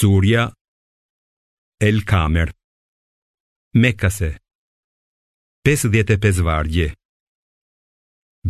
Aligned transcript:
Surja 0.00 0.48
El 1.88 1.98
Kamer 2.04 2.52
Mekase 3.74 4.38
55 5.68 6.40
vargje 6.42 6.86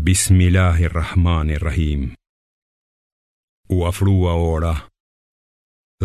Bismillahirrahmanirrahim 0.07 2.15
U 3.69 3.81
afrua 3.89 4.35
ora 4.53 4.77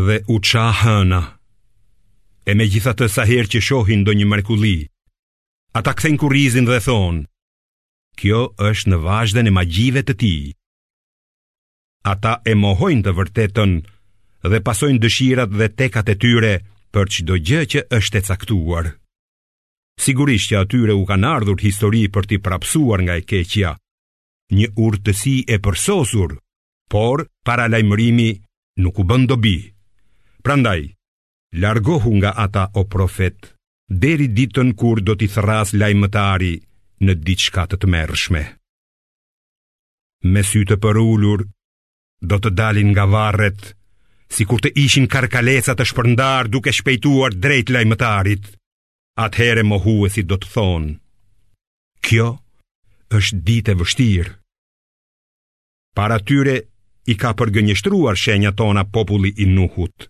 Dhe 0.07 0.17
u 0.35 0.39
qa 0.49 0.65
hëna 0.81 1.21
E 2.49 2.51
me 2.57 2.65
gjitha 2.71 2.93
të 2.97 3.07
saher 3.17 3.45
që 3.45 3.61
shohin 3.69 4.01
do 4.07 4.11
një 4.17 4.25
mërkulli 4.33 4.75
Ata 5.77 5.91
kthen 5.93 6.17
kurizin 6.23 6.65
dhe 6.65 6.79
thonë 6.89 7.21
Kjo 8.17 8.41
është 8.71 8.89
në 8.89 8.97
vazhden 9.07 9.45
e 9.45 9.55
magjive 9.61 10.01
të 10.09 10.13
ti 10.23 10.33
Ata 12.15 12.33
e 12.41 12.53
mohojnë 12.65 13.03
të 13.05 13.11
vërtetën 13.21 13.73
dhe 14.51 14.61
pasojnë 14.67 14.99
dëshirat 15.03 15.51
dhe 15.57 15.67
tekat 15.79 16.09
e 16.13 16.15
tyre 16.21 16.53
për 16.93 17.09
çdo 17.13 17.35
gjë 17.47 17.61
që 17.71 17.79
është 17.97 18.17
e 18.19 18.23
caktuar. 18.29 18.85
Sigurisht 20.03 20.51
që 20.51 20.59
atyre 20.63 20.93
u 20.97 21.05
kanë 21.07 21.29
ardhur 21.35 21.61
histori 21.63 22.03
për 22.11 22.27
t'i 22.29 22.37
prapsuar 22.43 23.03
nga 23.05 23.15
e 23.19 23.23
keqja, 23.29 23.71
një 24.57 24.67
urtësi 24.85 25.35
e 25.53 25.57
përsosur, 25.63 26.35
por 26.91 27.25
para 27.47 27.65
lajmërimi 27.71 28.29
nuk 28.83 28.99
u 28.99 29.03
bën 29.09 29.23
dobi. 29.29 29.57
Prandaj, 30.43 30.81
largohu 31.61 32.11
nga 32.19 32.31
ata 32.45 32.69
o 32.79 32.83
profet, 32.85 33.53
deri 33.89 34.27
ditën 34.27 34.75
kur 34.79 34.99
do 35.01 35.15
t'i 35.15 35.27
thras 35.31 35.73
lajmëtari 35.73 36.53
në 37.03 37.13
diçka 37.25 37.63
të 37.69 37.79
tmerrshme. 37.85 38.43
Me 40.31 40.41
sy 40.43 40.65
të 40.67 40.75
përulur, 40.83 41.45
do 42.21 42.35
të 42.43 42.49
dalin 42.59 42.91
nga 42.93 43.05
varret, 43.07 43.73
si 44.29 44.45
kur 44.47 44.61
të 44.61 44.71
ishin 44.81 45.07
karkaleca 45.07 45.75
të 45.77 45.85
shpërndar 45.89 46.47
duke 46.53 46.71
shpejtuar 46.73 47.35
drejt 47.37 47.69
lajmëtarit, 47.75 48.47
atëhere 49.19 49.63
mohuesit 49.63 50.27
do 50.29 50.37
të 50.41 50.49
thonë, 50.53 50.95
kjo 52.05 52.29
është 53.17 53.39
ditë 53.49 53.73
e 53.75 53.79
vështirë. 53.81 54.33
Para 55.95 56.17
tyre 56.19 56.55
i 57.07 57.15
ka 57.19 57.31
përgënjështruar 57.39 58.17
shenja 58.19 58.51
tona 58.51 58.83
populli 58.83 59.31
i 59.37 59.47
nuhut. 59.47 60.09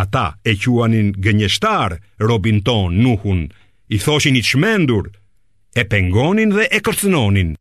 Ata 0.00 0.26
e 0.44 0.52
quanin 0.60 1.14
gënjështar 1.24 1.96
robin 2.20 2.60
ton 2.66 2.94
nuhun, 3.02 3.46
i 3.94 3.98
thoshin 3.98 4.36
i 4.38 4.42
qmendur, 4.46 5.06
e 5.74 5.82
pengonin 5.90 6.52
dhe 6.56 6.68
e 6.70 6.78
kërcënonin. 6.84 7.56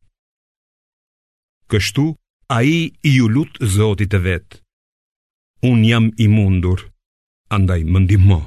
Kështu, 1.72 2.06
a 2.54 2.60
i 2.64 2.92
i 3.08 3.12
ju 3.18 3.28
lutë 3.30 3.66
zotit 3.78 4.12
të 4.12 4.20
vetë. 4.28 4.62
Unë 5.68 5.90
jam 5.90 6.06
i 6.24 6.28
mundur, 6.32 6.86
andaj 7.52 7.84
më 7.84 8.00
ndihmo. 8.04 8.40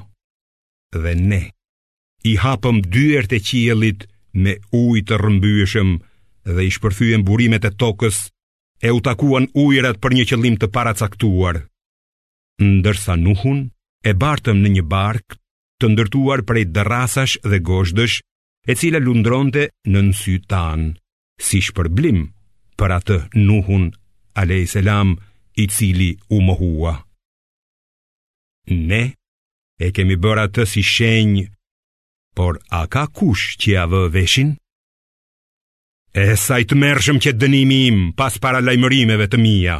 Dhe 0.93 1.13
ne, 1.19 1.41
i 2.29 2.33
hapëm 2.41 2.81
dyert 2.93 3.33
e 3.33 3.39
qielit 3.45 4.07
me 4.41 4.55
ujë 4.73 5.05
të 5.09 5.19
rëmbyëshëm 5.21 5.91
Dhe 6.43 6.63
i 6.67 6.71
shpërfyën 6.75 7.21
burimet 7.23 7.63
e 7.65 7.71
tokës 7.79 8.17
E 8.83 8.89
u 8.91 8.97
takuan 9.05 9.45
ujërat 9.63 9.99
për 10.03 10.15
një 10.17 10.25
qëllim 10.31 10.55
të 10.59 10.67
paracaktuar 10.75 11.61
Ndërsa 12.61 13.15
nuhun, 13.17 13.61
e 14.01 14.11
bartëm 14.19 14.59
në 14.63 14.73
një 14.77 14.83
bark 14.93 15.37
Të 15.81 15.91
ndërtuar 15.93 16.43
prej 16.49 16.65
dërasash 16.75 17.37
dhe 17.47 17.59
goshtësh 17.69 18.17
E 18.71 18.75
cila 18.77 18.99
lundronte 19.05 19.69
në 19.87 20.03
nësy 20.09 20.35
tanë 20.51 20.91
Si 21.47 21.61
shpërblim 21.69 22.19
për 22.75 22.91
atë 22.97 23.17
nuhun, 23.47 23.87
a.s 24.43 24.75
i 25.55 25.67
cili 25.67 26.17
u 26.29 26.41
mohua. 26.41 26.97
Ne 28.65 29.03
e 29.79 29.89
kemi 29.93 30.15
bërë 30.15 30.45
atë 30.47 30.65
si 30.71 30.81
shenjë, 30.85 31.45
por 32.37 32.57
a 32.73 32.83
ka 32.91 33.03
kush 33.13 33.57
që 33.61 33.69
ia 33.73 33.83
vë 33.89 33.99
veshin? 34.15 34.53
E 36.13 36.23
sa 36.39 36.57
i 36.61 36.65
tmerrshëm 36.69 37.19
që 37.21 37.33
dënimi 37.41 37.77
im 37.89 37.99
pas 38.17 38.37
para 38.41 38.61
lajmërimeve 38.63 39.27
të 39.29 39.39
mia. 39.41 39.77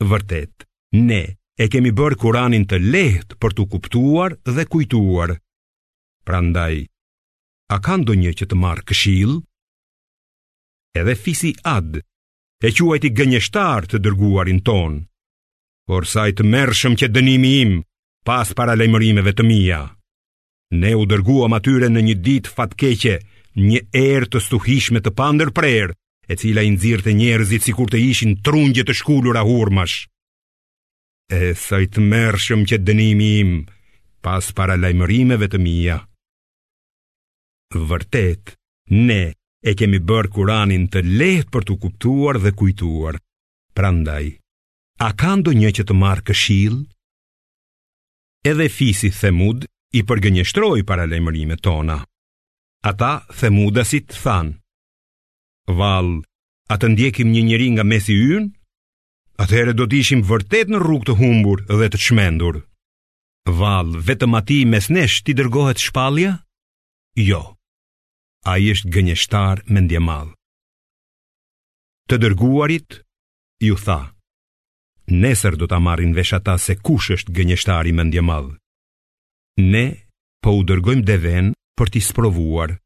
Vërtet, 0.00 0.64
ne 1.06 1.22
e 1.60 1.68
kemi 1.68 1.90
bërë 1.92 2.18
Kur'anin 2.22 2.64
të 2.70 2.80
lehtë 2.90 3.36
për 3.40 3.54
të 3.56 3.68
kuptuar 3.72 4.34
dhe 4.56 4.64
kujtuar. 4.72 5.34
Prandaj, 6.24 6.76
a 7.74 7.76
ka 7.84 7.94
ndonjë 8.00 8.32
që 8.40 8.48
të 8.50 8.60
marr 8.62 8.80
këshill? 8.90 9.38
Edhe 10.98 11.14
fisi 11.22 11.52
Ad 11.76 12.00
e 12.60 12.72
quajti 12.76 13.08
gënjeshtar 13.16 13.86
të 13.88 14.00
dërguarin 14.04 14.60
ton. 14.68 14.98
Por 15.88 16.04
sa 16.06 16.26
i 16.28 16.34
të 16.36 16.44
mërshëm 16.46 16.98
që 17.00 17.08
dënimi 17.12 17.52
im, 17.64 17.72
pas 18.28 18.52
para 18.56 18.74
lejmërimeve 18.78 19.32
të 19.34 19.46
mija. 19.48 19.80
Ne 20.82 20.92
u 21.00 21.06
dërguam 21.08 21.56
atyre 21.56 21.88
në 21.90 22.02
një 22.10 22.16
dit 22.26 22.50
fatkeqe, 22.58 23.16
një 23.68 23.80
erë 23.96 24.28
të 24.32 24.42
stuhishme 24.46 25.00
të 25.02 25.14
pandër 25.18 25.50
prerë, 25.56 25.96
e 26.30 26.36
cila 26.38 26.62
i 26.62 26.70
nëzirë 26.76 27.04
të 27.08 27.16
njerëzit 27.20 27.64
si 27.66 27.72
kur 27.74 27.88
të 27.90 27.98
ishin 28.10 28.36
trungje 28.46 28.84
të 28.86 28.94
shkullur 29.00 29.34
a 29.34 29.42
hurmash. 29.48 30.04
E 31.32 31.54
sa 31.58 31.80
i 31.82 31.88
të 31.90 32.04
mërshëm 32.12 32.62
që 32.70 32.78
dënimi 32.86 33.30
im, 33.40 33.50
pas 34.22 34.52
para 34.54 34.76
lajmërimeve 34.78 35.48
të 35.50 35.58
mija. 35.64 35.96
Vërtet, 37.74 38.54
ne, 38.94 39.24
e 39.60 39.74
kemi 39.76 40.00
bër 40.10 40.28
Kur'anin 40.34 40.86
të 40.92 41.00
lehtë 41.20 41.52
për 41.52 41.64
të 41.68 41.74
kuptuar 41.82 42.38
dhe 42.44 42.52
kujtuar. 42.58 43.16
Prandaj, 43.76 44.24
a 45.00 45.08
ka 45.20 45.32
një 45.60 45.70
që 45.76 45.82
të 45.88 45.94
marr 46.02 46.22
këshil? 46.28 46.76
Edhe 48.50 48.66
fisi 48.72 49.10
Themud 49.20 49.66
i 49.94 50.02
përgënjeshtroi 50.08 50.82
para 50.88 51.04
lajmërimit 51.10 51.60
tona. 51.60 51.98
Ata 52.90 53.12
Themudasit 53.38 54.08
than: 54.22 54.56
"Vall, 55.78 56.10
a 56.68 56.74
të 56.80 56.86
ndjekim 56.94 57.28
një 57.34 57.42
njëri 57.48 57.68
nga 57.74 57.84
mesi 57.84 58.16
ynë?" 58.16 58.48
Atëherë 59.42 59.74
do 59.78 59.84
të 59.88 59.94
ishim 60.02 60.20
vërtet 60.28 60.68
në 60.72 60.80
rrugë 60.80 61.06
të 61.08 61.14
humbur 61.20 61.58
dhe 61.78 61.88
të 61.88 61.98
çmendur. 62.06 62.60
Vall, 63.60 63.92
vetëm 64.08 64.32
ati 64.40 64.64
mes 64.68 64.86
nesh 64.92 65.16
ti 65.24 65.32
dërgohet 65.36 65.80
shpallja? 65.80 66.32
Jo, 67.28 67.59
A 68.40 68.56
i 68.56 68.70
është 68.72 68.88
gënjeshtar 68.96 69.58
me 69.68 69.82
ndjemal 69.84 70.30
Të 72.08 72.16
dërguarit 72.22 72.96
ju 73.60 73.76
tha 73.76 74.00
Nesër 75.12 75.58
do 75.60 75.68
të 75.68 75.76
amarin 75.76 76.14
ata 76.38 76.56
se 76.58 76.76
kush 76.80 77.10
është 77.10 77.34
gënjeshtari 77.36 77.92
me 77.92 78.02
ndjemal 78.08 78.54
Ne 79.60 79.84
po 80.40 80.54
u 80.56 80.62
dërgojmë 80.64 81.04
deven 81.04 81.52
për 81.76 81.92
t'i 81.92 82.00
sprovuar 82.00 82.78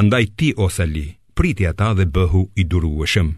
Andaj 0.00 0.24
ti 0.36 0.54
o 0.56 0.68
sali, 0.70 1.18
priti 1.34 1.66
ata 1.66 1.92
dhe 1.94 2.06
bëhu 2.14 2.48
i 2.56 2.64
durueshëm 2.64 3.34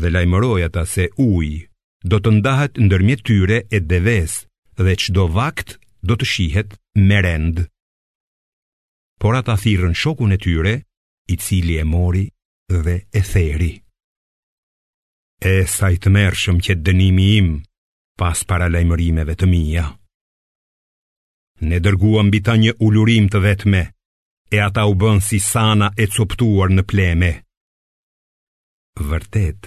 Dhe 0.00 0.08
lajmëroj 0.10 0.64
ata 0.70 0.86
se 0.88 1.04
uj 1.20 1.66
do 2.10 2.16
të 2.18 2.32
ndahet 2.38 2.80
ndërmjet 2.86 3.22
tyre 3.28 3.58
e 3.68 3.78
deves 3.92 4.46
Dhe 4.80 4.96
qdo 5.04 5.28
vakt 5.36 5.76
do 6.00 6.16
të 6.16 6.30
shihet 6.32 6.72
me 6.96 7.20
rendë 7.28 7.68
por 9.22 9.34
ata 9.38 9.54
thirrën 9.64 9.92
shokun 10.02 10.34
e 10.36 10.38
tyre, 10.46 10.72
i 11.32 11.34
cili 11.44 11.76
e 11.78 11.84
mori 11.86 12.24
dhe 12.84 12.94
e 13.10 13.20
theri. 13.32 13.68
E 15.38 15.52
sa 15.74 15.86
i 15.94 15.98
të 16.02 16.10
që 16.66 16.74
dënimi 16.86 17.26
im, 17.38 17.50
pas 18.18 18.38
para 18.50 18.66
lajmërimeve 18.72 19.34
të 19.38 19.46
mija. 19.52 19.84
Ne 21.70 21.78
dërguam 21.84 22.32
bita 22.34 22.56
një 22.64 22.72
ulurim 22.86 23.30
të 23.30 23.38
vetme, 23.46 23.82
e 24.50 24.58
ata 24.66 24.82
u 24.92 24.94
bënë 25.02 25.26
si 25.28 25.38
sana 25.52 25.88
e 26.02 26.04
coptuar 26.16 26.68
në 26.74 26.82
pleme. 26.90 27.32
Vërtet, 29.10 29.60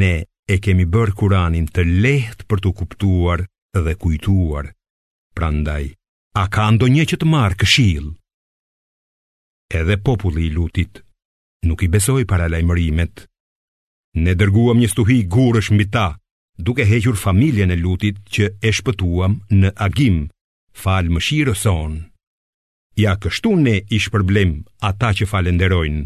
ne 0.00 0.14
e 0.52 0.58
kemi 0.64 0.88
bërë 0.94 1.14
kuranin 1.20 1.70
të 1.74 1.82
lehtë 2.02 2.46
për 2.50 2.58
të 2.66 2.74
kuptuar 2.80 3.46
dhe 3.84 3.94
kujtuar, 4.02 4.72
prandaj, 5.36 5.84
a 6.34 6.44
ka 6.54 6.66
ndo 6.74 6.90
një 6.96 7.04
që 7.12 7.16
të 7.22 7.26
marë 7.34 7.62
këshilë? 7.62 8.12
edhe 9.74 9.96
populli 9.98 10.46
i 10.46 10.50
lutit. 10.50 11.02
Nuk 11.66 11.82
i 11.82 11.88
besoj 11.88 12.24
para 12.28 12.46
lajmërimet. 12.52 13.26
Ne 14.22 14.34
dërguam 14.38 14.78
një 14.80 14.88
stuhi 14.92 15.18
gurësh 15.32 15.72
mbi 15.74 15.86
ta, 15.92 16.06
duke 16.58 16.86
hequr 16.86 17.18
familjen 17.18 17.74
e 17.74 17.78
lutit 17.80 18.20
që 18.32 18.48
e 18.62 18.72
shpëtuam 18.78 19.40
në 19.50 19.70
agim, 19.88 20.20
falë 20.82 21.10
më 21.16 21.20
shirë 21.28 21.56
son. 21.62 21.98
Ja, 22.96 23.16
kështu 23.20 23.52
ne 23.60 23.76
i 23.92 23.98
shpërblem 24.00 24.62
ata 24.90 25.10
që 25.18 25.28
falenderojnë. 25.28 26.04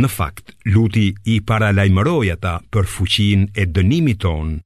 Në 0.00 0.08
fakt, 0.08 0.54
luti 0.70 1.10
i 1.34 1.40
para 1.42 1.72
lajmëroj 1.76 2.28
ata 2.38 2.54
për 2.72 2.86
fuqin 2.94 3.48
e 3.58 3.66
dënimi 3.66 4.14
tonë, 4.22 4.60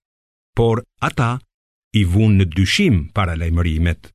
por 0.54 0.84
ata 1.02 1.32
i 1.96 2.04
vun 2.04 2.36
në 2.38 2.50
dyshim 2.54 3.06
para 3.16 3.34
lajmërimet. 3.40 4.12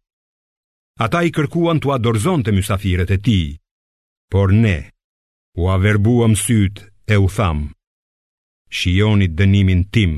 Ata 1.00 1.22
i 1.24 1.30
kërkuan 1.32 1.80
të 1.80 1.94
adorzon 1.96 2.42
të 2.44 2.52
mysafiret 2.58 3.12
e 3.16 3.18
ti 3.26 3.36
Por 4.34 4.52
ne 4.64 4.78
U 5.64 5.70
averbuam 5.76 6.34
syt 6.42 6.82
e 7.14 7.18
u 7.22 7.30
tham 7.36 7.62
shionit 8.78 9.32
dënimin 9.40 9.84
tim 9.96 10.14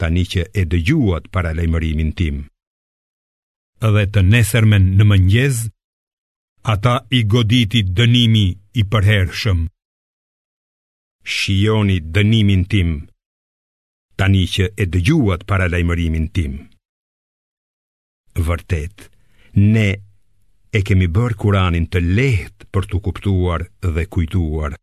Tani 0.00 0.24
që 0.32 0.42
e 0.60 0.64
dëgjuat 0.72 1.28
para 1.34 1.52
lejmërimin 1.58 2.12
tim 2.20 2.40
Edhe 3.88 4.06
të 4.14 4.22
nesermen 4.32 4.88
në 4.98 5.08
mëngjez 5.10 5.60
Ata 6.74 6.94
i 7.18 7.20
goditi 7.34 7.84
dënimi 8.00 8.46
i 8.80 8.86
përhershëm 8.94 9.60
Shioni 11.36 11.98
dënimin 12.16 12.64
tim 12.72 12.96
Tani 14.18 14.44
që 14.56 14.72
e 14.82 14.88
dëgjuat 14.96 15.44
para 15.52 15.68
lejmërimin 15.76 16.26
tim 16.36 16.56
Vërtet 18.48 19.08
Ne 19.58 19.90
e 20.76 20.80
kemi 20.86 21.08
bërë 21.10 21.34
kuranin 21.40 21.86
të 21.90 22.00
lehtë 22.18 22.66
për 22.74 22.84
të 22.90 22.98
kuptuar 23.06 23.64
dhe 23.94 24.04
kujtuar. 24.14 24.74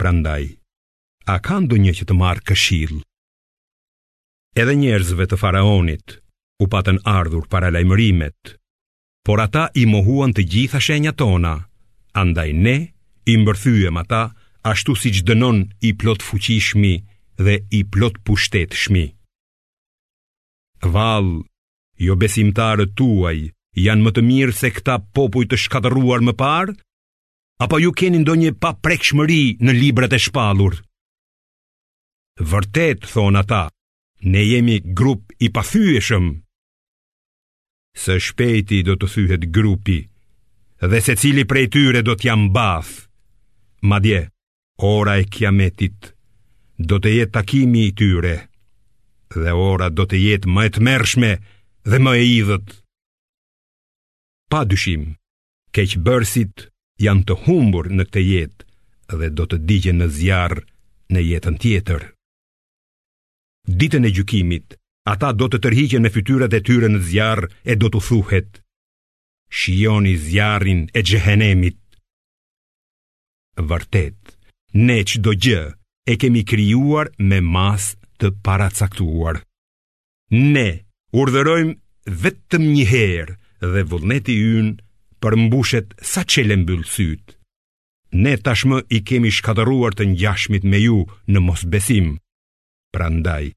Prandaj, 0.00 0.46
a 1.30 1.34
ka 1.46 1.60
ndonjë 1.62 1.92
që 2.00 2.04
të 2.08 2.14
marë 2.22 2.42
këshill? 2.48 2.96
Edhe 4.62 4.74
njerëzve 4.80 5.26
të 5.30 5.36
faraonit 5.42 6.16
u 6.64 6.68
patën 6.72 6.98
ardhur 7.12 7.46
para 7.52 7.70
lajmërimet, 7.76 8.56
por 9.26 9.42
ata 9.44 9.68
i 9.82 9.86
mohuan 9.90 10.32
të 10.34 10.46
gjitha 10.52 10.80
shenja 10.82 11.12
tona, 11.20 11.52
andaj 12.22 12.50
ne 12.64 12.76
i 13.32 13.36
mbërthyem 13.42 14.00
ata 14.02 14.24
ashtu 14.70 14.96
si 15.02 15.12
që 15.18 15.26
dënon 15.28 15.58
i 15.88 15.92
plot 16.00 16.24
fuqishmi 16.26 16.94
dhe 17.44 17.56
i 17.78 17.84
plot 17.92 18.18
pushtet 18.26 18.72
shmi. 18.82 19.06
jo 22.06 22.14
besimtarët 22.22 22.90
tuaj, 22.98 23.38
janë 23.84 24.04
më 24.04 24.12
të 24.16 24.22
mirë 24.24 24.54
se 24.56 24.70
këta 24.72 24.96
popuj 25.14 25.44
të 25.50 25.58
shkatëruar 25.60 26.24
më 26.24 26.34
parë? 26.40 26.74
Apo 27.64 27.78
ju 27.80 27.92
keni 27.96 28.20
ndonjë 28.22 28.56
paprekshmëri 28.60 29.42
në 29.64 29.72
librat 29.76 30.12
e 30.16 30.20
shpallur? 30.26 30.76
Vërtet, 32.50 33.06
thon 33.08 33.38
ata, 33.40 33.64
ne 34.28 34.42
jemi 34.44 34.78
grup 34.96 35.30
i 35.44 35.48
pathyeshëm. 35.56 36.26
Së 37.96 38.18
shpejti 38.28 38.82
do 38.84 38.96
të 39.00 39.08
thyhet 39.08 39.46
grupi, 39.56 39.98
dhe 40.84 40.98
se 41.00 41.14
cili 41.16 41.46
prej 41.48 41.70
tyre 41.72 42.02
do 42.04 42.12
t'jam 42.20 42.48
ma 42.52 42.80
Madje, 43.86 44.20
ora 44.80 45.14
e 45.20 45.24
kiametit, 45.24 46.12
do 46.78 46.96
të 47.00 47.08
jetë 47.16 47.32
takimi 47.36 47.82
i 47.88 47.92
tyre, 47.96 48.36
dhe 49.36 49.52
ora 49.52 49.88
do 49.96 50.04
të 50.04 50.16
jetë 50.26 50.48
më 50.54 50.62
e 50.64 50.70
të 50.74 50.80
mershme 50.88 51.32
dhe 51.90 51.98
më 52.02 52.12
e 52.20 52.24
idhët 52.40 52.85
pa 54.50 54.62
dyshim, 54.70 55.04
keqëbërësit 55.76 56.66
janë 57.04 57.24
të 57.28 57.36
humbur 57.46 57.88
në 57.96 58.04
këtë 58.08 58.22
jetë 58.30 58.66
dhe 59.20 59.30
do 59.38 59.46
të 59.50 59.58
digje 59.68 59.94
në 59.96 60.06
zjarë 60.18 60.60
në 61.14 61.20
jetën 61.30 61.56
tjetër. 61.62 62.02
Ditën 63.80 64.06
e 64.06 64.12
gjukimit, 64.14 64.76
ata 65.10 65.32
do 65.34 65.48
të 65.50 65.58
tërhiqen 65.64 66.02
me 66.04 66.12
fytyrat 66.14 66.54
e 66.58 66.62
tyre 66.66 66.90
në 66.92 67.00
zjarë 67.10 67.48
e 67.64 67.74
do 67.80 67.90
të 67.90 68.00
thuhet, 68.08 68.52
shioni 69.60 70.14
zjarin 70.28 70.86
e 70.94 71.00
gjehenemit. 71.08 71.78
Vërtet, 73.70 74.36
ne 74.86 74.98
që 75.08 75.16
do 75.24 75.32
gjë 75.44 75.64
e 76.10 76.14
kemi 76.20 76.42
kryuar 76.48 77.10
me 77.30 77.40
mas 77.54 77.92
të 78.22 78.30
paracaktuar. 78.46 79.40
Ne 80.54 80.68
urdhërojmë 81.20 81.76
vetëm 82.22 82.62
një 82.74 82.86
herë, 82.92 83.34
dhe 83.64 83.84
vullneti 83.88 84.34
yn 84.58 84.74
për 85.22 85.36
mbushet 85.46 85.94
sa 86.04 86.22
qele 86.28 86.56
mbyllësyt. 86.60 87.36
Ne 88.16 88.36
tashmë 88.36 88.82
i 88.96 89.00
kemi 89.08 89.30
shkateruar 89.34 89.96
të 89.96 90.06
njashmit 90.12 90.64
me 90.64 90.78
ju 90.84 90.98
në 91.28 91.38
mos 91.42 91.64
besim. 91.72 92.16
Pra 92.92 93.08
ndaj, 93.12 93.50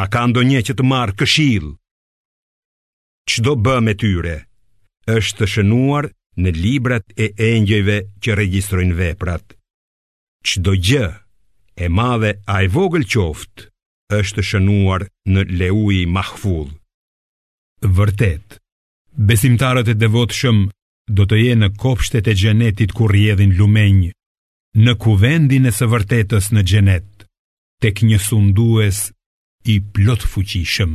a 0.00 0.04
ka 0.12 0.26
ndo 0.30 0.42
një 0.46 0.60
që 0.70 0.74
të 0.76 0.84
marë 0.90 1.16
këshil? 1.20 1.66
Qdo 3.30 3.56
bë 3.64 3.76
me 3.84 3.94
tyre, 4.00 4.36
është 5.16 5.42
të 5.42 5.46
shënuar 5.54 6.06
në 6.42 6.50
librat 6.56 7.06
e 7.24 7.30
engjëjve 7.48 7.98
që 8.22 8.36
registrojnë 8.42 8.96
veprat. 9.00 9.44
Qdo 10.46 10.76
gjë, 10.86 11.08
e 11.84 11.88
madhe 11.92 12.30
a 12.46 12.62
e 12.64 12.68
vogël 12.74 13.04
qoftë, 13.12 13.66
është 14.20 14.44
shënuar 14.52 15.08
në 15.32 15.40
leuji 15.58 16.04
mahfull. 16.16 16.70
Vërtetë 17.98 18.62
besimtarët 19.16 19.88
e 19.92 19.96
devotshëm 19.98 20.60
do 21.16 21.24
të 21.28 21.38
jenë 21.42 21.64
në 21.64 21.72
kopshtet 21.80 22.28
e 22.28 22.34
xhenetit 22.36 22.92
ku 22.96 23.08
rrjedhin 23.10 23.54
lumenj, 23.58 24.10
në 24.76 24.94
kuvendin 25.02 25.68
e 25.70 25.74
së 25.78 25.88
vërtetës 25.92 26.50
në 26.52 26.64
xhenet, 26.70 27.24
tek 27.82 28.02
një 28.04 28.18
sundues 28.28 29.06
i 29.64 29.80
plot 29.80 30.26
fuqishëm. 30.34 30.84